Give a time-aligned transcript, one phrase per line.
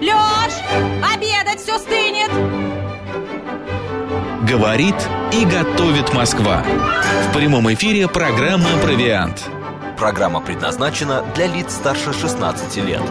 [0.00, 0.52] Лёш,
[1.12, 2.30] обедать все стынет!
[4.48, 4.94] Говорит
[5.32, 6.62] и готовит Москва.
[7.28, 9.48] В прямом эфире программа «Провиант».
[9.98, 13.02] Программа предназначена для лиц старше 16 лет.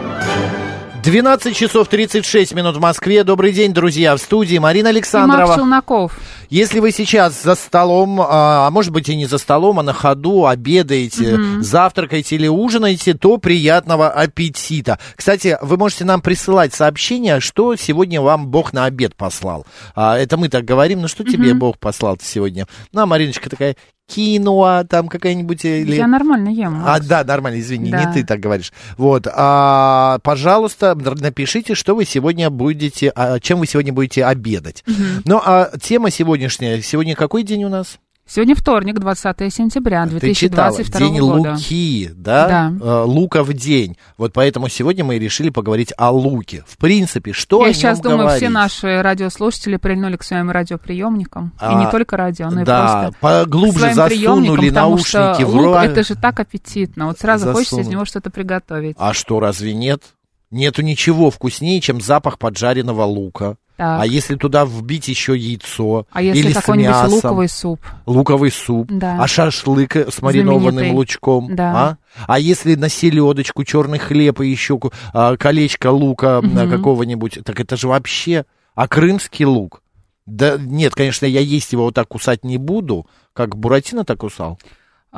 [1.02, 3.22] 12 часов 36 минут в Москве.
[3.22, 4.16] Добрый день, друзья.
[4.16, 5.46] В студии Марина И Александрова.
[5.46, 6.12] Марк Челноков.
[6.50, 9.92] Если вы сейчас за столом, а а может быть и не за столом, а на
[9.92, 14.98] ходу обедаете, завтракаете или ужинаете, то приятного аппетита.
[15.14, 19.66] Кстати, вы можете нам присылать сообщения, что сегодня вам Бог на обед послал.
[19.94, 22.66] А, это мы так говорим, ну что тебе Бог послал сегодня?
[22.92, 25.96] Ну, а Мариночка такая, киноа там какая-нибудь или...
[25.96, 26.76] Я нормально ем.
[26.84, 27.06] А, Макс.
[27.06, 28.04] да, нормально, извини, Да.
[28.04, 28.72] не ты так говоришь.
[28.96, 34.84] Вот, а, пожалуйста, напишите, что вы сегодня будете, а, чем вы сегодня будете обедать.
[35.24, 37.98] Ну, а тема сегодняшняя, сегодня какой день у нас?
[38.28, 41.52] Сегодня вторник, 20 сентября Ты читала, 2022 день года.
[41.52, 42.48] Луки, да?
[42.48, 42.72] Да.
[42.82, 43.96] Э, Луков день.
[44.18, 46.64] Вот поэтому сегодня мы и решили поговорить о Луке.
[46.66, 48.42] В принципе, что о Я нем сейчас думаю, говорить?
[48.42, 51.52] все наши радиослушатели прильнули к своим радиоприемникам.
[51.58, 54.90] А, и не только радио, но и да, просто к поглубже своим засунули приемникам, потому
[54.90, 55.84] наушники что в лук рот.
[55.84, 57.06] это же так аппетитно.
[57.06, 58.96] Вот сразу хочется из него что-то приготовить.
[58.98, 60.02] А что, разве нет?
[60.50, 63.56] Нету ничего вкуснее, чем запах поджаренного лука.
[63.76, 64.00] Так.
[64.02, 67.80] А если туда вбить еще яйцо А если или с мясом, луковый суп?
[68.06, 69.18] луковый суп, Да.
[69.22, 70.96] а шашлык с маринованным Знаменитый.
[70.96, 71.72] лучком, Да.
[71.74, 71.96] а?
[72.26, 74.80] А если на селедочку черный хлеб и еще
[75.12, 76.70] а, колечко лука Мгм.
[76.70, 79.82] какого-нибудь, так это же вообще, а крымский лук?
[80.24, 84.58] Да нет, конечно, я есть его вот так кусать не буду, как Буратино так кусал.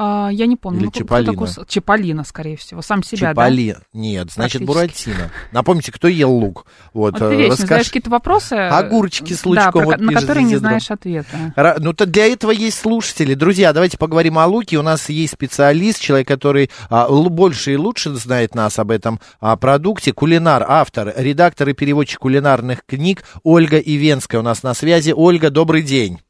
[0.00, 0.78] А, я не помню.
[0.78, 1.32] Или Ну, кто Чиполлино?
[1.32, 2.82] такой Чиполлино, скорее всего.
[2.82, 3.76] Сам себя, Чиполли.
[3.92, 4.62] Нет, значит.
[4.62, 5.32] Буратино.
[5.50, 6.66] Напомните, кто ел лук?
[6.94, 7.24] Вот, да?
[7.26, 8.54] Вот ты вечно расскажи- задаешь какие-то вопросы.
[8.54, 11.52] э, Огурчики с да, лучком, про вот на которые не знаешь ответа.
[11.56, 13.34] Ра- Ну, то для этого есть слушатели.
[13.34, 14.76] Друзья, давайте поговорим о луке.
[14.78, 19.18] У нас есть специалист, человек, который а, л- больше и лучше знает нас об этом
[19.40, 20.12] а, продукте.
[20.12, 25.12] Кулинар, автор, редактор и переводчик кулинарных книг Ольга Ивенская у нас на связи.
[25.16, 26.20] Ольга, добрый день.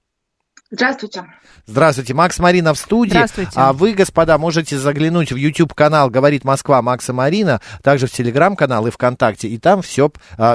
[0.71, 1.25] Здравствуйте.
[1.69, 3.11] Здравствуйте, Макс Марина в студии.
[3.11, 3.53] Здравствуйте.
[3.55, 8.91] А вы, господа, можете заглянуть в YouTube-канал «Говорит Москва» Макса Марина, также в Телеграм-канал и
[8.91, 10.11] ВКонтакте, и там все,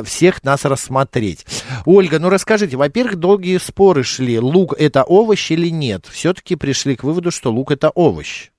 [0.05, 1.45] всех нас рассмотреть.
[1.85, 6.07] Ольга, ну расскажите, во-первых, долгие споры шли, лук это овощ или нет?
[6.11, 8.49] Все-таки пришли к выводу, что лук это овощ.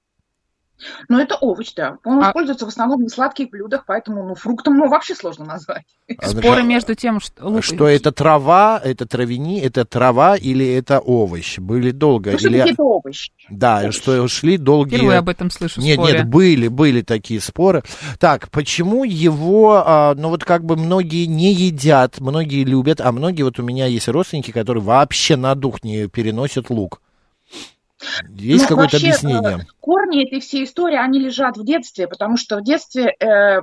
[1.08, 1.98] Ну, это овощ, да.
[2.04, 5.84] Он А- используется в основном на сладких блюдах, поэтому ну, фруктом ну, вообще сложно назвать.
[6.22, 7.46] Споры между тем, что...
[7.46, 11.58] лук- А Что это трава, это травяни, это трава или это овощ?
[11.58, 12.32] Были долго.
[12.32, 12.70] Ну, или...
[12.70, 13.30] это овощ.
[13.48, 13.96] Да, овощ.
[13.96, 14.96] что шли долгие...
[14.96, 16.18] Впервые об этом слышу Нет, споре.
[16.18, 17.82] нет, были, были такие споры.
[18.18, 23.42] Так, почему его, а, ну вот как бы многие не едят, многие любят, а многие,
[23.42, 27.00] вот у меня есть родственники, которые вообще на дух не переносят лук.
[28.36, 29.58] Есть Ну, какое-то вообще, объяснение?
[29.58, 33.60] э, Корни этой всей истории, они лежат в детстве, потому что в детстве э,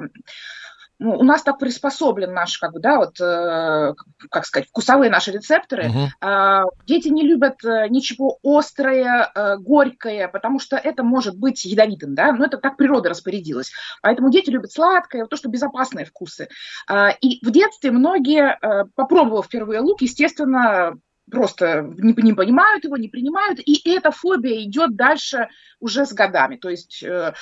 [0.99, 3.95] ну, у нас так приспособлен наш, как бы, да, вот, э,
[4.29, 5.89] как сказать, вкусовые наши рецепторы.
[5.89, 6.09] Мгм.
[6.21, 12.13] А, Дети не любят э, ничего острое, э, горькое, потому что это может быть ядовитым,
[12.13, 13.71] да, но это так природа распорядилась.
[14.03, 16.49] Поэтому дети любят сладкое, то, что безопасные вкусы.
[16.87, 20.99] А, И в детстве многие, э, попробовав впервые лук, естественно,
[21.31, 25.49] просто не, не понимают его, не принимают, и эта фобия идет дальше
[25.79, 26.57] уже с годами.
[26.57, 27.33] То есть, э,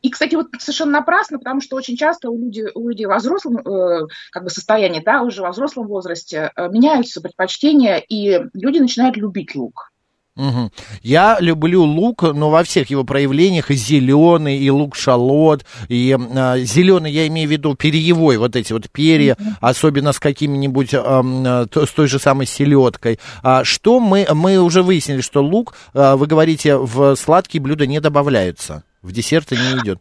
[0.00, 3.58] и, кстати, вот совершенно напрасно, потому что очень часто у людей, у людей во взрослом
[3.58, 9.16] э, как бы состоянии, да, уже во взрослом возрасте э, меняются предпочтения, и люди начинают
[9.16, 9.92] любить лук.
[10.36, 10.70] Мгм.
[11.02, 16.16] Я люблю лук, но во всех его проявлениях, и зеленый, и лук-шалот, и
[16.58, 21.66] зеленый, я имею в виду перьевой, вот эти вот перья, особенно с каким-нибудь, ам, а,
[21.74, 23.18] с той же самой селедкой.
[23.42, 27.98] А что мы, мы уже выяснили, что лук, а, вы говорите, в сладкие блюда не
[27.98, 30.00] добавляются, в десерты не идет.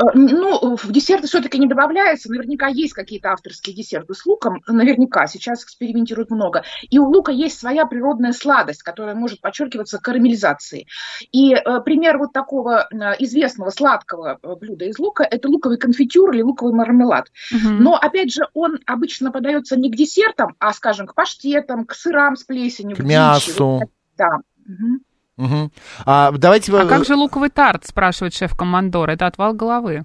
[0.00, 2.30] Э, Ну, в десерты все-таки не добавляется.
[2.30, 4.60] Наверняка есть какие-то авторские десерты с луком.
[4.66, 5.26] Наверняка.
[5.26, 6.64] Сейчас экспериментируют много.
[6.90, 10.88] И у лука есть своя природная сладость, которая может подчеркиваться карамелизацией.
[11.32, 16.32] И э, пример вот такого э, известного сладкого э, блюда из лука– это луковый конфитюр
[16.32, 17.30] или луковый мармелад.
[17.52, 17.82] Мгм.
[17.82, 22.36] Но, опять же, он обычно подается не к десертам, а, скажем, к паштетам, к сырам
[22.36, 22.96] с плесенью.
[22.96, 23.08] К дичи.
[23.08, 23.80] мясу.
[24.16, 24.38] Да.
[24.66, 25.00] Мгм.
[25.36, 25.72] Мгм.
[26.06, 26.72] А давайте...
[26.76, 29.10] А как же луковый тарт, спрашивает шеф-командор?
[29.10, 30.04] Это отвал головы.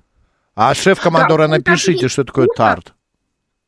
[0.55, 2.65] А шеф-командора, Да, ну, напишите, что такое вкусно.
[2.65, 2.93] тарт.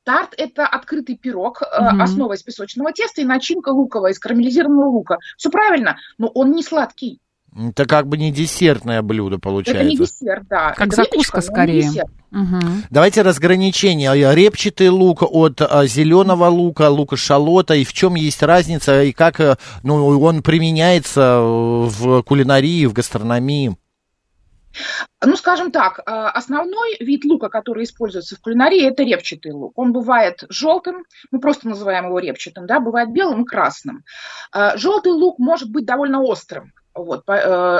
[0.03, 2.01] Тарт– это открытый пирог, Мгм.
[2.01, 5.17] основа из песочного теста и начинка луковая из карамелизированного лука.
[5.37, 7.19] Все правильно, но он не сладкий.
[7.53, 9.97] Это как бы не десертное блюдо Это не получается.
[9.97, 10.71] десерт, да.
[10.71, 12.03] Как Это закуска скорее.
[12.31, 12.83] Мгм.
[12.89, 14.33] Давайте разграничение.
[14.33, 19.41] Репчатый лук от а, зеленого лука, лука шалота, и в чем есть разница, и как
[19.41, 23.75] э, ну, он применяется э, в кулинарии, в гастрономии.
[25.23, 29.77] Ну, скажем так, э, основной вид лука, который используется в кулинарии, это репчатый лук.
[29.77, 34.03] Он бывает желтым, мы просто называем его репчатым, да, бывает белым и красным.
[34.55, 36.71] Э, Желтый лук может быть довольно острым.
[37.03, 37.23] Вот.
[37.27, 37.79] э,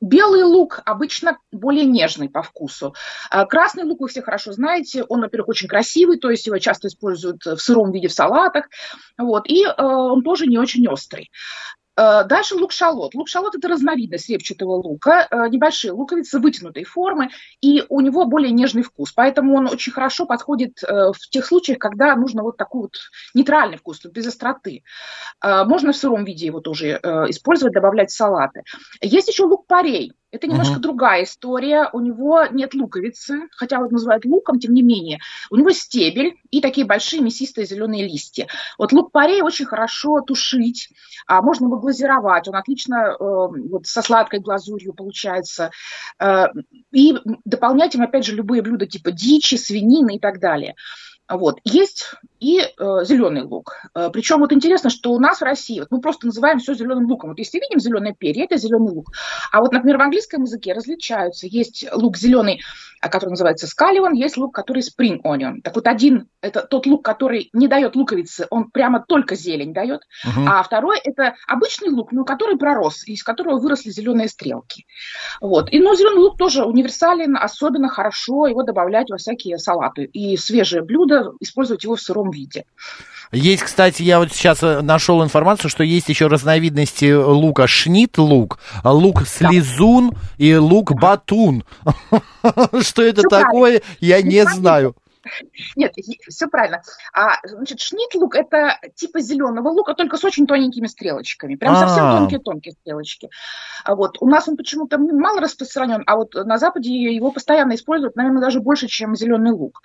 [0.00, 2.94] Белый лук обычно более нежный по вкусу.
[3.30, 6.88] Э, Красный лук вы все хорошо знаете, он, во-первых, очень красивый, то есть его часто
[6.88, 8.66] используют в сыром виде в салатах,
[9.18, 11.30] вот, и э, он тоже не очень острый.
[11.96, 13.14] Э, Дальше лук-шалот.
[13.14, 18.82] Лук-шалот– это разновидность репчатого лука, э, небольшие луковицы вытянутой формы, и у него более нежный
[18.82, 19.12] вкус.
[19.12, 22.96] Поэтому он очень хорошо подходит э, в тех случаях, когда нужно вот такой вот
[23.34, 24.82] нейтральный вкус, без остроты.
[25.42, 28.62] Можно в сыром виде его тоже использовать, добавлять в салаты.
[29.00, 30.12] Есть еще лук-порей.
[30.36, 30.80] Это немножко uh-huh.
[30.80, 31.88] другая история.
[31.92, 35.18] У него нет луковицы, хотя вот называют луком, тем не менее.
[35.50, 38.46] У него стебель и такие большие мясистые зеленые листья.
[38.78, 40.90] Вот лук парей очень хорошо тушить,
[41.26, 42.48] а можно его глазировать.
[42.48, 45.70] Он отлично э, вот со сладкой глазурью получается.
[46.20, 46.48] Э,
[46.92, 47.16] и
[47.46, 50.74] дополнять им, опять же, любые блюда типа дичи, свинины и так далее.
[51.28, 51.58] Вот.
[51.64, 53.82] Есть и э, зеленый лук.
[53.94, 57.06] Э, причем вот интересно, что у нас в России, вот мы просто называем все зеленым
[57.06, 57.30] луком.
[57.30, 59.12] Вот если видим зеленое перья, это зеленый лук.
[59.52, 61.46] А вот, например, в английском языке различаются.
[61.46, 62.60] Есть лук зеленый,
[63.00, 65.60] а, который называется скаливан, есть лук, который spring onion.
[65.62, 70.02] Так вот один, это тот лук, который не дает луковицы, он прямо только зелень дает.
[70.24, 70.46] Uh-huh.
[70.46, 74.86] А второй, это обычный лук, но который пророс, из которого выросли зеленые стрелки.
[75.40, 75.72] Вот.
[75.72, 80.04] И, ну, зеленый лук тоже универсален, особенно хорошо его добавлять во всякие салаты.
[80.04, 82.64] И свежие блюда, использовать его в сыром виде.
[83.32, 88.58] Есть, кстати, я вот сейчас э, нашел информацию, что есть еще разновидности лука шнит лук,
[88.84, 91.64] лук слезун и лук батун.
[92.80, 94.94] Что это такое, я не знаю.
[95.76, 95.94] Нет,
[96.28, 96.82] все правильно.
[97.12, 101.56] А, значит, шнит-лук– это типа зеленого лука, только с очень тоненькими стрелочками.
[101.56, 102.18] Прям совсем а.
[102.18, 103.30] тонкие-тонкие стрелочки.
[103.84, 108.16] А вот у нас он почему-то мало распространен, а вот на Западе его постоянно используют,
[108.16, 109.82] наверное, даже больше, чем зеленый лук.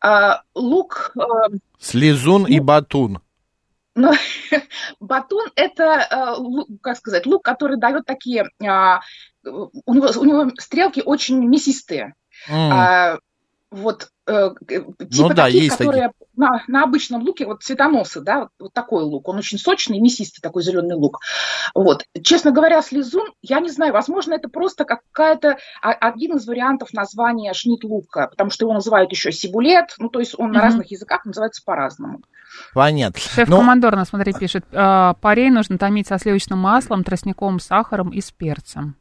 [0.00, 1.12] А, лук…
[1.18, 1.48] А,
[1.78, 3.20] Слезун и батун.
[3.96, 4.12] Но
[5.00, 6.36] батун это,
[6.82, 8.64] как сказать, лук, который дает такие, у
[9.94, 12.14] него, у него стрелки очень мясистые.
[12.48, 13.18] Mm.
[13.76, 16.28] Вот э, типа ну, да, таких, есть которые такие.
[16.34, 20.40] на, на обычном луке, вот цветоносы, да, вот, вот такой лук, он очень сочный, мясистый
[20.40, 21.20] такой зеленый лук.
[21.74, 22.04] Вот.
[22.22, 27.84] Честно говоря, слезун, я не знаю, возможно, это просто какая-то один из вариантов названия шнит
[27.84, 30.54] лука, потому что его называют еще сибулет, ну, то есть он mm-hmm.
[30.54, 32.20] на разных языках называется по-разному.
[32.72, 33.20] Понятно.
[33.20, 33.98] Шеф-командор Но...
[33.98, 38.96] нас, смотри, пишет, «А, парей нужно томить со сливочным маслом, тростником, сахаром и с перцем.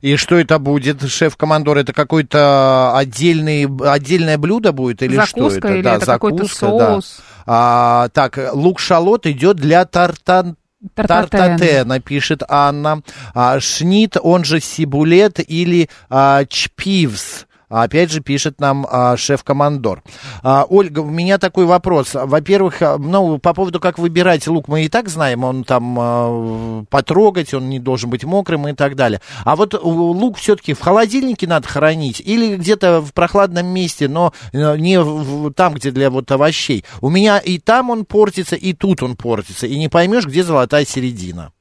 [0.00, 1.78] И что это будет, шеф-командор?
[1.78, 5.74] Это какое-то отдельный, отдельное блюдо будет или закуска, что это?
[5.74, 7.16] Или да, это закуска, соус.
[7.18, 7.24] Да.
[7.46, 10.56] А, так, лук-шалот идет для тартан
[10.94, 13.02] Тартатена, пишет Анна.
[13.34, 17.46] А, шнит, он же сибулет или а, чпивс.
[17.68, 20.02] А опять же, пишет нам а, шеф-командор.
[20.42, 22.10] А, Ольга, у меня такой вопрос.
[22.14, 26.84] Во-первых, а, ну, по поводу, как выбирать лук, мы и так знаем, он там а,
[26.88, 29.20] потрогать, он не должен быть мокрым и так далее.
[29.44, 34.76] А вот лук все-таки в холодильнике надо хранить или где-то в прохладном месте, но э,
[34.78, 36.84] не в, там, где для вот овощей.
[37.00, 40.84] У меня и там он портится, и тут он портится, и не поймешь, где золотая
[40.84, 41.52] середина.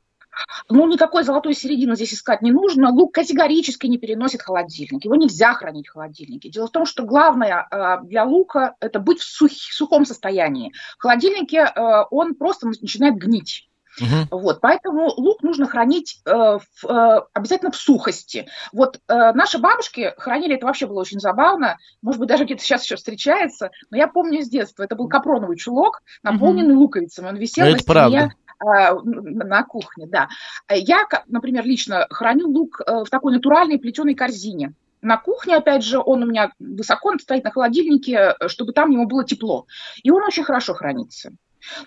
[0.69, 2.91] Ну, никакой золотой середины здесь искать не нужно.
[2.91, 5.05] Лук категорически не переносит холодильник.
[5.05, 6.49] Его нельзя хранить в холодильнике.
[6.49, 10.73] Дело в том, что главное э, для лука– это быть в сух, сухом состоянии.
[10.97, 13.67] В холодильнике э, он просто начинает гнить.
[13.99, 14.39] Угу.
[14.39, 18.47] Вот, поэтому лук нужно хранить э, в, э, обязательно в сухости.
[18.71, 22.83] Вот э, наши бабушки хранили, это вообще было очень забавно, может быть, даже где-то сейчас
[22.83, 26.83] еще встречается, но я помню с детства, это был капроновый чулок, наполненный угу.
[26.83, 27.93] луковицами, он висел это на стене.
[27.93, 30.29] Правда а, на кухне, да.
[30.69, 34.73] Я, например, лично храню лук э, в такой натуральной плетеной корзине.
[35.01, 38.89] На кухне, опять же, он у меня высоко он стоит на холодильнике, э, чтобы там
[38.91, 39.67] ему было тепло.
[40.03, 41.31] И он очень хорошо хранится.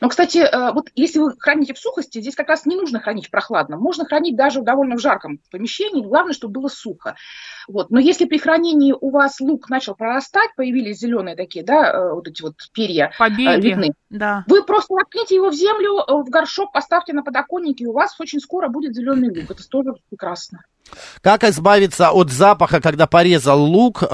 [0.01, 3.29] Но, кстати, э, вот если вы храните в сухости, здесь как раз не нужно хранить
[3.29, 3.81] в прохладном.
[3.81, 6.03] Можно хранить даже в довольно в жарком помещении.
[6.03, 7.17] Главное, чтобы было сухо.
[7.69, 7.91] Вот.
[7.91, 12.29] Но если при хранении у вас лук начал прорастать, появились зеленые такие, да, э, вот
[12.29, 14.45] эти вот перья э, Побеги, видны, да.
[14.47, 18.41] вы просто воткните его в землю, в горшок, поставьте на подоконник, и у вас очень
[18.41, 19.51] скоро будет зеленый лук.
[19.51, 20.61] Это тоже прекрасно.
[21.23, 24.07] Как избавиться от запаха, когда порезал лук, э,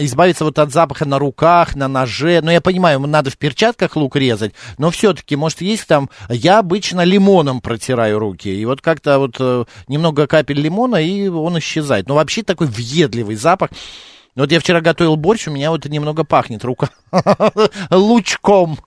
[0.00, 2.40] избавиться вот от запаха на руках, на ноже?
[2.42, 6.10] Ну, я понимаю, надо в перчатках лук резать, но все-таки, может, есть там...
[6.28, 11.58] Я обычно лимоном протираю руки, и вот как-то вот э, немного капель лимона, и он
[11.58, 12.08] исчезает.
[12.08, 13.70] Но вообще такой въедливый запах.
[14.34, 16.90] Вот я вчера готовил борщ, у меня вот немного пахнет рука
[17.90, 18.78] лучком.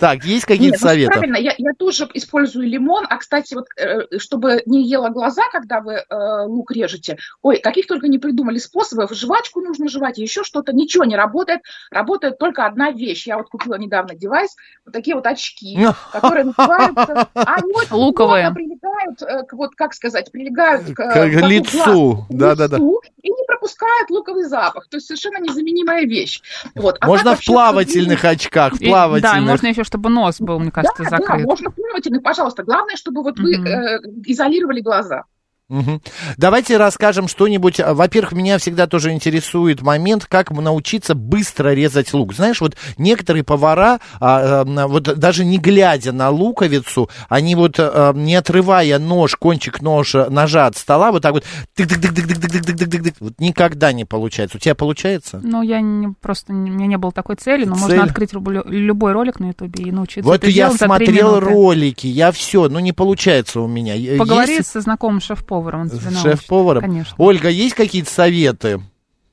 [0.00, 1.12] Так, есть какие-то Нет, ну, советы?
[1.12, 3.06] Правильно, я, я тоже использую лимон.
[3.08, 7.86] А, кстати, вот, э, чтобы не ела глаза, когда вы э, лук режете, ой, каких
[7.86, 9.12] только не придумали способов.
[9.12, 10.72] Жвачку нужно жевать, еще что-то.
[10.72, 11.60] Ничего не работает.
[11.90, 13.26] Работает только одна вещь.
[13.26, 15.78] Я вот купила недавно девайс, вот такие вот очки,
[16.12, 17.28] которые называются...
[17.34, 18.50] Они очень Луковые.
[18.52, 22.26] прилегают, э, вот как сказать, прилегают к, лицу.
[22.30, 22.76] Да-да-да.
[22.76, 24.88] лицу, и не пропускают луковый запах.
[24.88, 26.40] То есть совершенно незаменимая вещь.
[26.74, 26.96] Вот.
[27.00, 29.50] А Можно в плавательных очках, в И- Да, и плавательных.
[29.50, 31.44] можно еще, чтобы нос был, мне кажется, да, да, закрыт.
[31.44, 32.62] можно плавательных, пожалуйста.
[32.62, 35.24] Главное, чтобы вот вы э, изолировали глаза.
[35.70, 36.02] Мгм.
[36.36, 37.78] Давайте расскажем что-нибудь.
[37.78, 42.34] Во-первых, меня всегда тоже интересует момент, как научиться быстро резать лук.
[42.34, 48.12] Знаешь, вот некоторые повара, а, а, вот даже не глядя на луковицу, они вот а,
[48.12, 51.44] не отрывая нож, кончик ножа, ножа от стола, вот так вот
[51.76, 54.56] тык-тык-тык-тык-тык-тык-тык-тык, вот никогда не получается.
[54.56, 55.40] У тебя получается?
[55.40, 57.82] Ну, я не, просто, у меня не было такой цели, но Цель?
[57.82, 62.80] можно открыть любой ролик на Ютубе и научиться Вот я смотрел ролики, я все, ну
[62.80, 63.94] не получается у меня.
[64.18, 66.82] Поговори есть со знакомым шеф-поваром, он тебе шеф-поваром?
[66.82, 67.14] Конечно.
[67.18, 68.80] Ольга, есть какие-то советы?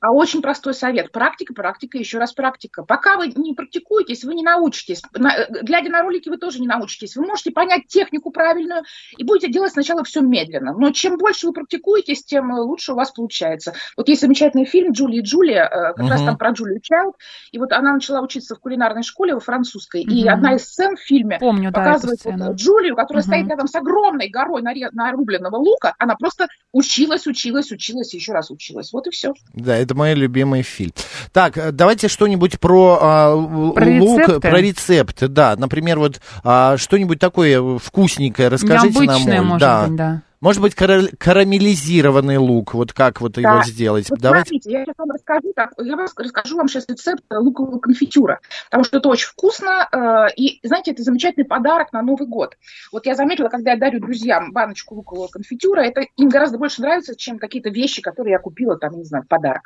[0.00, 1.10] А очень простой совет.
[1.12, 2.84] Практика, практика, еще раз практика.
[2.84, 5.02] Пока вы не практикуетесь, вы не научитесь.
[5.12, 7.16] На- э, глядя на ролики, вы тоже не научитесь.
[7.16, 8.82] Вы можете понять технику правильную
[9.16, 10.72] и будете делать сначала все медленно.
[10.72, 13.74] Но чем больше вы практикуетесь, тем э, лучше у вас получается.
[13.96, 16.26] Вот есть замечательный фильм «Джули и Джулия», э, как раз Мгм.
[16.26, 17.16] там про Джулию Чайлд.
[17.52, 20.02] И вот она начала учиться в кулинарной школе во французской.
[20.02, 20.32] И Мгм.
[20.34, 22.52] одна из сцен в фильме Помню, да, показывает вот, сцену.
[22.52, 23.32] э, Джулию, которая Мгм.
[23.32, 25.94] стоит рядом с огромной горой нарубленного лука.
[25.98, 28.92] Она просто училась, училась, училась и еще раз училась.
[28.92, 29.32] Вот и все.
[29.54, 30.92] Да, это мой любимый фильм.
[31.32, 34.40] Так, э, давайте что-нибудь про, а, Про лук, рецепты?
[34.40, 35.56] про рецепты, да.
[35.56, 39.86] Например, вот а, что-нибудь такое вкусненькое расскажите Необычное, нам, может да.
[39.86, 40.22] быть, да.
[40.40, 43.62] Может быть, кара- карамелизированный лук, вот как вот его Да.
[43.64, 44.08] сделать?
[44.08, 44.50] Вот Давайте.
[44.50, 48.38] смотрите, я сейчас вам расскажу, так, я вам расскажу вам сейчас рецепт э, лукового конфитюра,
[48.66, 52.56] потому что это очень вкусно, э, и, знаете, это замечательный подарок на Новый год.
[52.92, 57.16] Вот я заметила, когда я дарю друзьям баночку лукового конфитюра, это им гораздо больше нравится,
[57.16, 59.62] чем какие-то вещи, которые я купила, там, не знаю, в подарок.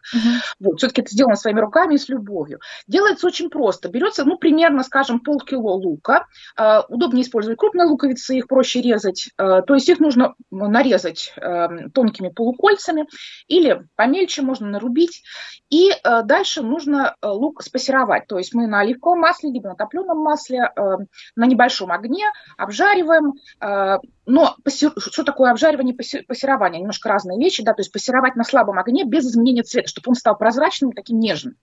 [0.58, 2.60] Вот, все-таки это сделано своими руками и с любовью.
[2.86, 3.90] Делается очень просто.
[3.90, 6.24] Берется, ну, примерно, скажем, полкило лука.
[6.58, 9.28] Э, удобнее использовать крупные луковицы, их проще резать.
[9.36, 10.34] Э, то есть их нужно
[10.68, 13.06] нарезать э, тонкими полукольцами
[13.46, 15.22] или помельче можно нарубить.
[15.70, 18.26] И э, дальше нужно э, лук спассеровать.
[18.26, 20.70] То есть мы на оливковом масле, либо на топленом масле
[21.36, 22.24] на небольшом огне
[22.56, 23.34] обжариваем.
[24.26, 26.80] но что такое обжаривание и пассе- пассерование?
[26.80, 30.14] Немножко разные вещи, да, то есть пассеровать на слабом огне без изменения цвета, чтобы он
[30.14, 31.56] стал прозрачным таким нежным.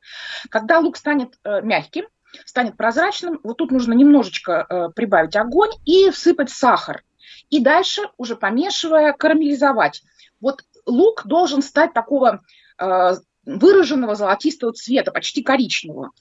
[0.50, 2.06] Когда лук станет мягким,
[2.46, 7.04] станет прозрачным, вот тут нужно немножечко прибавить огонь и всыпать сахар.
[7.50, 10.02] И дальше, уже помешивая, карамелизовать.
[10.40, 12.42] Вот лук должен стать такого
[12.80, 13.14] э,
[13.46, 16.12] выраженного золотистого цвета, почти коричневого.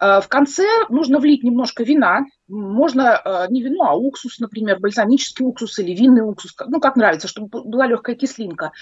[0.00, 2.24] Э, В конце нужно влить немножко вина.
[2.48, 7.28] Можно э, не вино, а уксус, например, бальзамический уксус или винный уксус, ну, как нравится,
[7.28, 8.72] чтобы была легкая кислинка.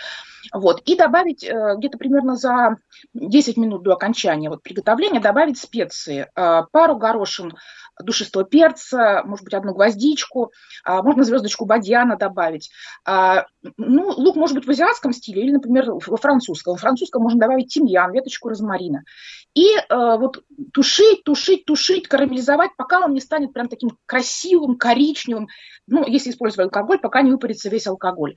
[0.52, 0.80] Вот.
[0.85, 2.76] И добавить э, где-то примерно за
[3.14, 6.28] 10 минут до окончания вот, приготовления, добавить специи.
[6.35, 7.54] Пару горошин
[8.02, 10.52] душистого перца, может быть, одну гвоздичку,
[10.85, 12.71] а, можно звездочку бадьяна добавить.
[13.05, 16.73] А, Ну, лук может быть в азиатском стиле или, например, во французском.
[16.75, 19.05] Во французском можно добавить тимьян, веточку розмарина.
[19.55, 25.49] И э, вот тушить, тушить, тушить, карамелизовать, пока он не станет прям таким красивым, коричневым,
[25.87, 28.35] ну, если использовать алкоголь, пока не выпарится весь алкоголь.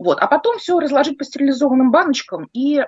[0.00, 0.18] Вот.
[0.18, 2.84] А потом все разложить по стерилизованным баночкам и э,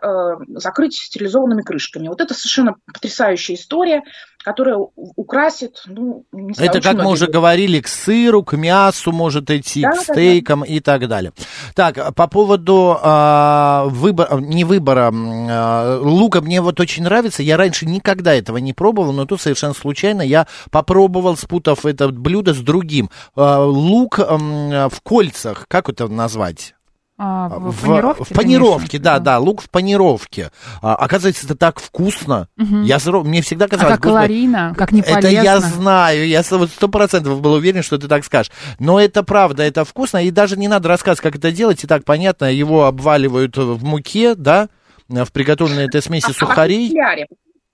[0.48, 2.08] закрыть стерилизованными крышками.
[2.08, 4.02] Вот это совершенно потрясающая история,
[4.42, 9.50] которая украсит, ну, не знаю, Это, как мы уже говорили, к сыру, к мясу может
[9.50, 10.14] идти, Да, к да, да.
[10.14, 11.32] стейкам и так далее.
[11.74, 17.42] Так, по поводу а, выбора, не выбора, а, лука мне вот очень нравится.
[17.42, 22.54] Я раньше никогда этого не пробовал, но тут совершенно случайно я попробовал, спутав это блюдо
[22.54, 23.10] с другим.
[23.36, 26.74] А, лук м, в кольцах, как это назвать?
[27.18, 28.24] А, в, в, панировке?
[28.24, 30.50] в панировке, да, да, лук в панировке.
[30.80, 32.48] А, оказывается, это так вкусно.
[32.56, 32.82] Мгм.
[32.82, 36.88] Я мне всегда А казалось, как господи, калорийно, как не это я знаю, я сто
[36.88, 38.50] процентов был уверен, что ты так скажешь.
[38.78, 42.04] Но это правда, это вкусно, и даже не надо рассказывать, как это делать, и так
[42.04, 44.68] понятно, его обваливают в муке, да,
[45.08, 46.90] в приготовленной этой смеси А- а сухарей.
[46.90, 47.26] кляре.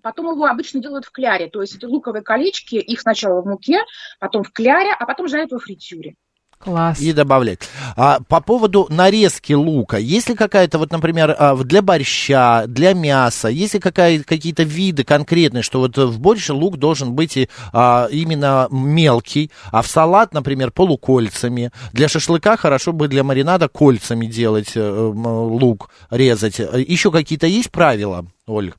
[0.02, 1.48] Потом его обычно делают в кляре.
[1.48, 3.80] То есть эти луковые колечки, их сначала в муке,
[4.20, 6.14] потом в кляре, а потом жарят во фритюре.
[6.58, 7.00] Класс.
[7.00, 7.60] И добавлять.
[7.96, 13.48] А, по поводу нарезки лука, есть ли какая-то, вот, например, а, для борща, для мяса,
[13.48, 18.08] есть ли какая, какие-то виды конкретные, что вот в борще лук должен быть и, а,
[18.10, 21.70] именно мелкий, а в салат, например, полукольцами.
[21.92, 26.58] Для шашлыка хорошо бы для маринада кольцами делать э, лук, резать.
[26.58, 28.72] Еще какие-то есть правила, Оль?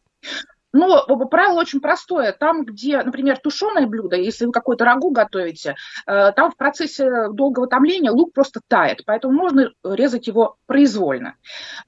[0.73, 2.31] Но правило очень простое.
[2.31, 7.67] Там, где, например, тушеное блюдо, если вы какое-то рагу готовите, э, там в процессе долгого
[7.67, 11.35] томления лук просто тает, поэтому можно резать его произвольно.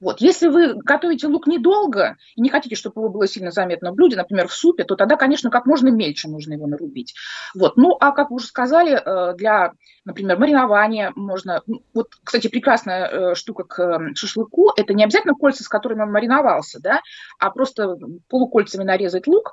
[0.00, 0.20] Вот.
[0.20, 4.16] Если вы готовите лук недолго и не хотите, чтобы его было сильно заметно в блюде,
[4.16, 7.14] например, в супе, то тогда, конечно, как можно мельче нужно его нарубить.
[7.54, 7.76] Вот.
[7.76, 9.72] Ну, а как вы уже сказали, э, для,
[10.04, 11.62] например, маринования можно...
[11.94, 16.80] Вот, кстати, прекрасная э, штука к шашлыку– это не обязательно кольца, с которыми он мариновался,
[16.80, 17.00] да,
[17.38, 17.96] а просто
[18.28, 19.52] полукольца кольцами нарезать лук,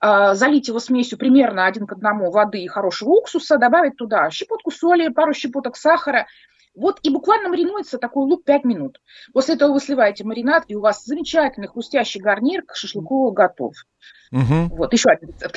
[0.00, 4.70] а, залить его смесью примерно один к одному воды и хорошего уксуса, добавить туда щепотку
[4.70, 6.26] соли, пару щепоток сахара,
[6.74, 9.00] вот и буквально маринуется такой лук 5 минут.
[9.32, 13.74] После этого вы сливаете маринад, и у вас замечательный хрустящий гарнир к шашлыку готов.
[14.30, 14.76] Угу.
[14.76, 15.56] Вот, еще один рецепт.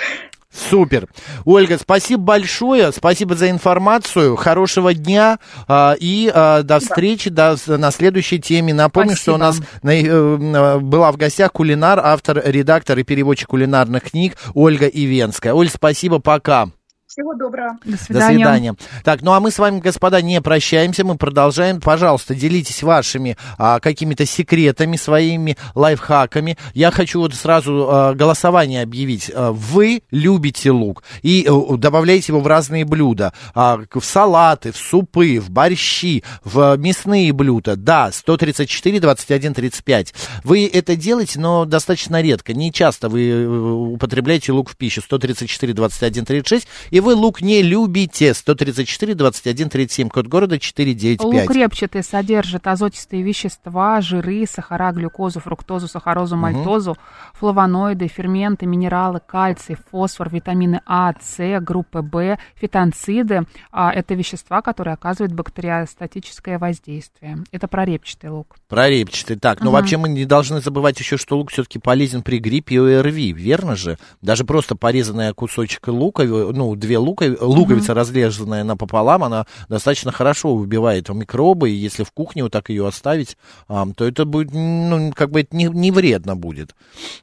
[0.54, 1.08] Супер.
[1.46, 7.92] Ольга, спасибо большое, спасибо за информацию, хорошего дня э, и э, до встречи до, на
[7.92, 8.74] следующей теме.
[8.74, 9.24] Напомню, спасибо.
[9.24, 14.38] что у нас на, э, была в гостях кулинар, автор, редактор и переводчик кулинарных книг
[14.54, 15.54] Ольга Ивенская.
[15.54, 16.70] Оль, спасибо, пока.
[17.14, 17.78] Всего доброго.
[17.86, 18.28] До свидания.
[18.28, 18.76] До свидания.
[19.04, 21.80] Так, ну а мы с вами, господа, не прощаемся, мы продолжаем.
[21.80, 26.58] Пожалуйста, делитесь вашими а, какими-то секретами, своими лайфхаками.
[26.74, 29.32] Я хочу вот сразу а, голосование объявить.
[29.32, 33.32] А, вы любите лук и а, добавляете его в разные блюда.
[33.54, 37.76] А, в салаты, в супы, в борщи, в мясные блюда.
[37.76, 40.16] Да, 134, 21, 35.
[40.44, 42.56] Вы это делаете, но достаточно редко.
[42.56, 45.04] Не часто вы э, употребляете лук в пищу.
[45.04, 46.68] 134, 21, 36.
[46.90, 48.34] И вы лук не любите.
[48.34, 51.24] 134, 21, 37, код города 495.
[51.26, 57.00] Лук репчатый содержит азотистые вещества, жиры, сахара, глюкозу, фруктозу, сахарозу, мальтозу, угу.
[57.34, 63.44] флавоноиды, ферменты, минералы, кальций, фосфор, витамины А, С, группы В, фитонциды.
[63.72, 67.40] А, это вещества, которые оказывают бактериостатическое воздействие.
[67.52, 68.56] Это про репчатый лук.
[68.70, 69.38] Про репчатый.
[69.38, 69.78] Так, но угу.
[69.78, 73.76] вообще мы не должны забывать еще, что лук все-таки полезен при гриппе и ОРВИ, верно
[73.76, 73.98] же?
[74.22, 77.96] Даже просто порезанный кусочек лука, ну, две две лукови, луковица mm-hmm.
[77.96, 83.36] разрезанная напополам, она достаточно хорошо убивает микробы, и если в кухне вот так ее оставить,
[83.68, 86.76] а, то это будет, ну, как бы это не, не вредно будет.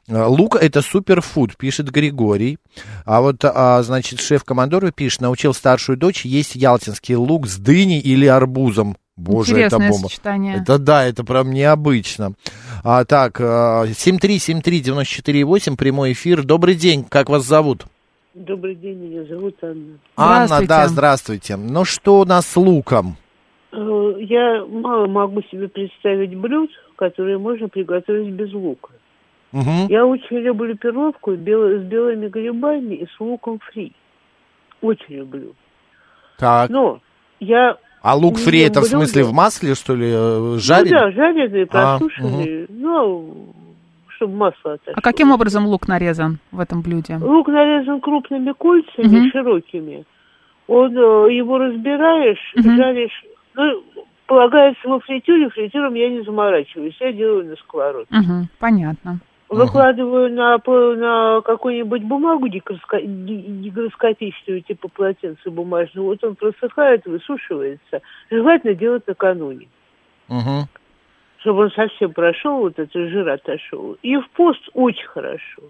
[0.09, 2.57] А, лук это суперфуд, пишет Григорий.
[3.05, 8.25] А вот, а, значит, шеф-командор пишет, научил старшую дочь есть ялтинский лук с дыней или
[8.25, 8.97] арбузом.
[9.15, 10.07] Боже, Интересное это бомба.
[10.07, 10.55] сочетание.
[10.55, 12.33] Это да, это прям необычно.
[12.83, 16.41] А, так, 7373948, прямой эфир.
[16.43, 17.85] Добрый день, как вас зовут?
[18.33, 19.97] Добрый день, меня зовут Анна.
[20.15, 21.57] Анна, да, здравствуйте.
[21.57, 23.17] Ну что у нас с луком?
[23.73, 28.91] Э, я мало могу себе представить блюд, которые можно приготовить без лука.
[29.51, 29.87] Угу.
[29.89, 33.91] Я очень люблю перловку с белыми грибами и с луком фри.
[34.81, 35.53] Очень люблю.
[36.37, 36.69] Так.
[36.69, 37.01] Но
[37.41, 37.77] я...
[38.01, 40.09] А лук фри это в смысле в масле, что ли,
[40.57, 40.91] жареный?
[40.91, 42.61] Э, ну да, жареный, просушенный.
[42.61, 42.73] А, угу.
[42.79, 43.55] Ну,
[44.21, 44.93] чтобы масло отошло.
[44.95, 47.17] А каким образом лук нарезан в этом блюде?
[47.17, 49.29] Лук нарезан крупными кольцами, угу.
[49.31, 50.05] широкими.
[50.67, 52.69] Он, э, его разбираешь, угу.
[52.75, 53.25] жаришь.
[53.55, 53.83] Ну,
[54.27, 58.15] полагается во фритюре, фритюром я не заморачиваюсь, я делаю на сковородке.
[58.15, 59.17] Угу, понятно.
[59.49, 60.35] Выкладываю угу.
[60.35, 60.59] на,
[60.95, 66.05] на какую-нибудь бумагу гигроскопическую, типа полотенца бумажного.
[66.05, 68.01] Вот он просыхает, высушивается.
[68.29, 69.67] Желательно делать накануне.
[70.29, 70.67] Угу
[71.41, 73.97] чтобы он совсем прошел, вот этот жир отошел.
[74.01, 75.63] И в пост очень хорошо.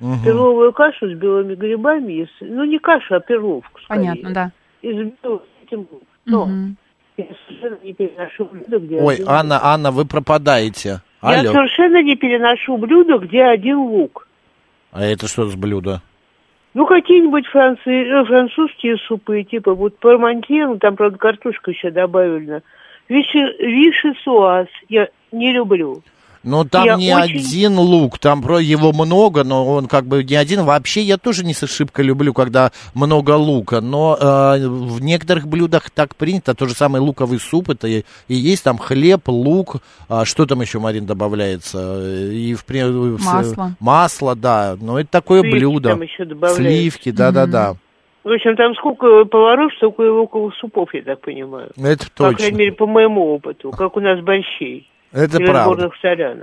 [0.00, 0.24] Угу.
[0.24, 3.80] Перловую кашу с белыми грибами, если, ну не кашу, а перловку.
[3.82, 4.10] Скорее.
[4.10, 4.52] Понятно, да.
[4.82, 5.42] Из белого
[6.26, 6.50] Но угу.
[7.16, 9.64] я совершенно не переношу блюдо, где Ой, один Анна, лук.
[9.64, 11.00] Анна, вы пропадаете.
[11.20, 11.42] Алло.
[11.42, 14.28] Я совершенно не переношу блюдо, где один лук.
[14.92, 16.02] А это что за блюдо?
[16.74, 17.86] Ну, какие-нибудь француз...
[17.86, 22.62] Э, французские супы, типа вот пармантье, там, правда, картошка еще добавлена.
[23.08, 26.02] Виши, виши суаз я не люблю.
[26.44, 27.38] Ну, там я не очень...
[27.38, 30.64] один лук, там про его много, но он как бы не один.
[30.64, 36.14] Вообще, я тоже не шибко люблю, когда много лука, но э, в некоторых блюдах так
[36.14, 36.54] принято.
[36.54, 39.76] То же самое луковый суп, это и, и есть там хлеб, лук,
[40.08, 42.30] а что там еще, Марин, добавляется?
[42.30, 42.64] И в,
[43.24, 43.74] масло.
[43.80, 45.88] Масло, да, но это такое Сливки блюдо.
[45.90, 47.76] Там еще Сливки, да-да-да.
[48.24, 51.70] В общем, там сколько поваров, столько и луковых супов, я так понимаю.
[51.76, 52.32] Это точно.
[52.32, 54.88] По крайней мере, по моему опыту, как у нас борщей.
[55.12, 55.90] Это правда.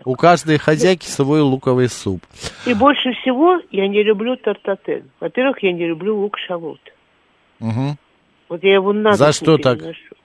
[0.05, 2.21] У каждой хозяйки свой луковый суп.
[2.65, 5.09] И больше всего я не люблю тартатен.
[5.19, 6.79] Во-первых, я не люблю лук-шалот.
[7.59, 7.97] Угу.
[8.47, 9.81] Вот я его на За что так?
[9.81, 10.15] Ношу.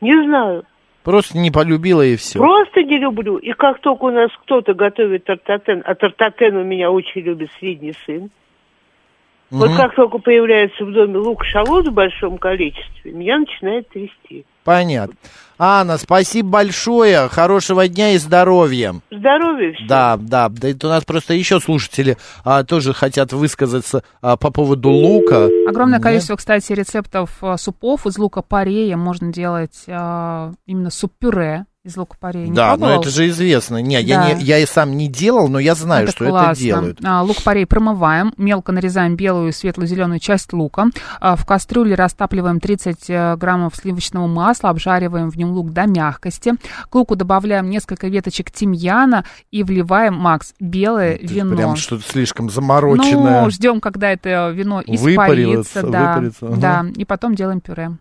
[0.00, 0.64] Не знаю.
[1.02, 2.38] Просто не полюбила и все.
[2.38, 3.38] Просто не люблю.
[3.38, 7.94] И как только у нас кто-то готовит тартатен, а тартатен у меня очень любит средний
[8.04, 8.30] сын,
[9.50, 9.60] Угу.
[9.60, 14.44] Вот как только появляется в доме лук-шалот в большом количестве, меня начинает трясти.
[14.64, 15.14] Понятно.
[15.58, 18.96] Анна, спасибо большое, хорошего дня и здоровья.
[19.10, 19.86] Здоровья всем.
[19.86, 24.50] Да, да, да, это у нас просто еще слушатели а, тоже хотят высказаться а, по
[24.50, 25.48] поводу лука.
[25.66, 26.02] Огромное Нет?
[26.02, 28.96] количество, кстати, рецептов а, супов из лука-порея.
[28.96, 32.46] Можно делать а, именно суп-пюре из лука-порея.
[32.48, 33.00] Не Да, но пробовал?
[33.00, 33.80] это же известно.
[33.80, 34.32] Не, я, Да.
[34.34, 36.64] не, я и сам не делал, но я знаю, Это что это классно.
[36.64, 36.98] делают.
[37.04, 40.86] А, Лук-порей промываем, мелко нарезаем белую и светло-зеленую часть лука.
[41.20, 46.54] А, В кастрюле растапливаем 30 э, граммов сливочного масла, обжариваем в нем лук до мягкости.
[46.90, 51.56] К луку добавляем несколько веточек тимьяна и вливаем, Макс, белое Это вино.
[51.56, 53.42] Прям что-то слишком замороченное.
[53.44, 55.04] Ну, ждем, когда это вино Выпарится,
[55.80, 55.82] испарится.
[55.86, 56.56] Да, выпарится, ага.
[56.56, 57.92] да, и потом делаем пюре.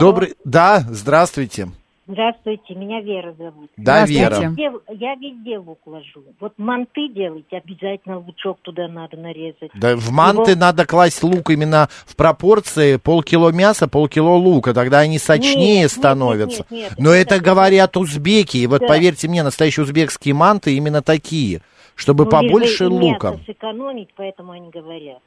[0.00, 1.68] Добрый, да, здравствуйте.
[2.08, 3.68] Здравствуйте, меня Вера зовут.
[3.76, 4.20] Да, Здравствуйте.
[4.22, 4.36] Вера.
[4.50, 6.22] Везде- я везде лук ложу.
[6.38, 9.70] Вот манты делать, обязательно лучок туда надо нарезать.
[9.74, 15.00] Да, в манты Его- надо класть лук именно в пропорции полкило мяса, полкило лука, тогда
[15.00, 16.64] они сочнее Нет, становятся.
[16.70, 16.98] нет, нет, нет.
[16.98, 18.86] Но это Это- говорят узбеки, и вот Да.
[18.86, 21.60] поверьте мне, настоящие узбекские манты именно такие,
[21.96, 23.30] чтобы Ну, побольше лишь бы лука.
[23.32, 25.18] мясо сэкономить, поэтому они говорят.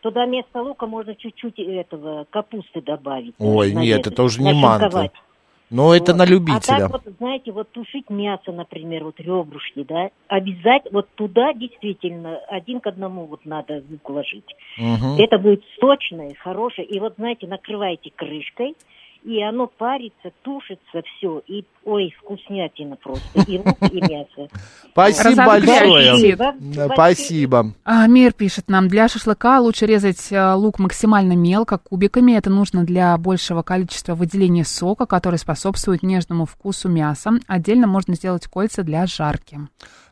[0.00, 3.34] Туда вместо лука можно чуть-чуть этого капусты добавить.
[3.38, 5.10] Ой, нарезать, нет, это уже не манты.
[5.70, 6.18] Но это Вот.
[6.18, 6.88] на А любителя.
[6.88, 12.80] так вот, знаете, вот тушить мясо, например, вот ребрышки, да, обязательно, вот туда действительно один
[12.80, 14.54] к одному вот надо лук ложить.
[14.78, 15.16] Мгм.
[15.18, 16.86] Это будет сочное, хорошее.
[16.86, 18.74] И вот, знаете, накрываете крышкой,
[19.26, 21.42] и оно парится, тушится все.
[21.48, 23.26] И, ой, вкуснятина просто.
[23.50, 24.48] И лук, и мясо.
[24.92, 26.36] Спасибо большое.
[26.94, 27.74] Спасибо.
[27.84, 32.36] А, Мир пишет нам, для шашлыка лучше резать а, лук максимально мелко, кубиками.
[32.36, 37.32] Это нужно для большего количества выделения сока, который способствует нежному вкусу мяса.
[37.48, 39.58] Отдельно можно сделать кольца для жарки.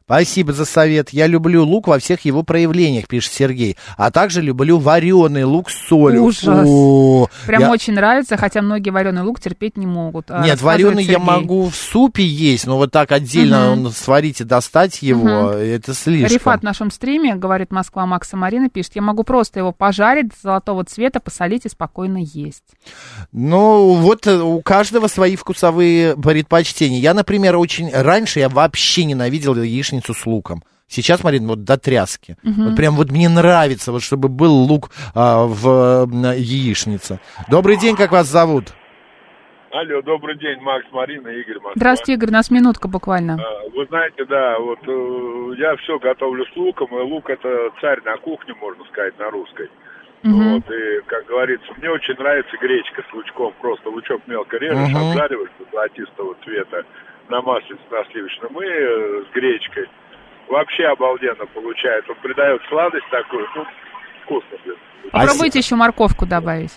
[0.06, 1.10] Спасибо за совет.
[1.10, 3.78] Я люблю лук во всех его проявлениях, пишет Сергей.
[3.96, 6.24] А также люблю вареный лук с солью.
[6.24, 6.66] Ужас.
[6.68, 10.30] О, Прям я- очень нравится, хотя многие вареный лук терпеть не могут.
[10.30, 11.24] а, Нет, вареный я Сергей.
[11.26, 15.56] могу в супе есть, но вот так отдельно он сварить и достать его, Мгм.
[15.56, 16.34] это слишком.
[16.36, 20.84] Рифат в нашем стриме, говорит Москва Макса Марина, пишет, я могу просто его пожарить золотого
[20.84, 22.64] цвета, посолить и спокойно есть.
[23.32, 26.98] Ну, вот э, у каждого свои вкусовые предпочтения.
[27.00, 27.90] Я, например, очень...
[27.90, 30.62] Раньше я вообще ненавидел яичницу с луком.
[30.86, 32.36] Сейчас, Марин, вот до тряски.
[32.42, 32.64] Мгм.
[32.66, 35.66] Вот прям вот мне нравится, вот чтобы был лук а, в
[36.10, 37.20] м, яичнице.
[37.48, 38.74] Добрый день, как вас зовут?
[39.72, 41.72] Алло, добрый день, Макс, Марина, Игорь Москва.
[41.74, 43.42] Здравствуйте, Игорь, у нас минутка буквально.
[43.42, 47.48] А, Вы знаете, да, вот э, я все готовлю с луком, и лук это
[47.80, 49.68] царь на кухне, можно сказать, на русской.
[50.22, 50.54] Мгм.
[50.54, 53.52] Вот, и, как говорится, мне очень нравится гречка с лучком.
[53.60, 55.08] Просто лучок мелко режешь, Мгм.
[55.10, 56.84] обжариваешь до золотистого цвета
[57.28, 59.86] на масле на сливочном и э, с гречкой.
[60.48, 62.12] Вообще обалденно получается.
[62.12, 63.64] Он придает сладость такую, ну,
[64.24, 64.76] вкусно, блин.
[65.10, 66.72] Попробуйте еще морковку добавить.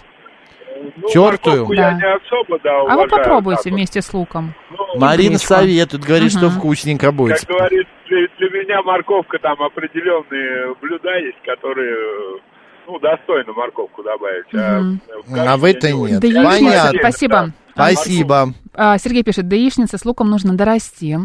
[0.95, 1.65] Ну, Тертую?
[1.65, 1.93] морковку я Да.
[1.97, 4.53] не особо, да, А вы уважаю, попробуйте так вместе с луком.
[4.69, 5.47] Ну, Марина гречку.
[5.47, 6.59] советует, говорит, что Мгм.
[6.59, 7.39] вкусненько будет.
[7.39, 12.39] Как говорится, для, для меня морковка там определенные блюда есть, которые,
[12.85, 14.45] ну, достойно морковку добавить.
[14.53, 14.81] А,
[15.29, 16.21] каше А в это нет.
[16.21, 16.99] Да Понятно.
[16.99, 17.47] спасибо.
[17.77, 18.53] Спасибо.
[18.73, 21.17] А, Сергей пишет, яичница с луком нужно дорасти.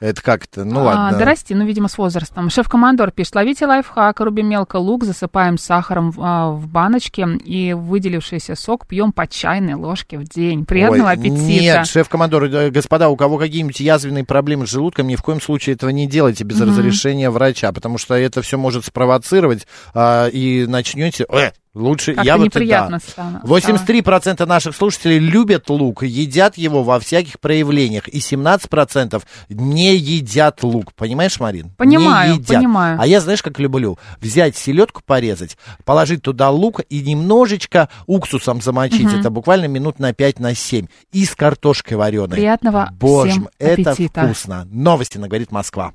[0.00, 1.18] Это как-то, ну А, ладно.
[1.18, 2.50] дорасти, ну, видимо, с возрастом.
[2.50, 8.54] Шеф-командор пишет, ловите лайфхак, рубим мелко лук, засыпаем сахаром в, а, в баночке и выделившийся
[8.54, 10.64] сок пьем по чайной ложке в день.
[10.66, 11.40] Приятного Ой, аппетита.
[11.40, 15.74] Нет, шеф-командор, э, господа, у кого какие-нибудь язвенные проблемы с желудком, ни в коем случае
[15.74, 16.68] этого не делайте без Мгм.
[16.68, 21.26] разрешения врача, потому что это все может спровоцировать, а, и начнете...
[21.28, 23.12] Э, лучше я вот неприятно да.
[23.12, 23.60] стало.
[23.60, 30.92] 83% наших слушателей любят лук, едят его во всяких проявлениях, и 17% не едят лук.
[30.94, 31.70] Понимаешь, Марин?
[31.76, 32.56] Понимаю, не едят.
[32.56, 32.98] понимаю.
[33.00, 33.98] А я, знаешь, как люблю?
[34.20, 39.06] Взять селедку, порезать, положить туда лук и немножечко уксусом замочить.
[39.06, 39.20] Мгм.
[39.20, 40.88] Это буквально минут на 5-7.
[41.12, 42.36] И с картошкой вареной.
[42.36, 44.24] Приятного Боже всем мой, это аппетита.
[44.24, 44.66] вкусно.
[44.70, 45.92] Новости на «Говорит Москва».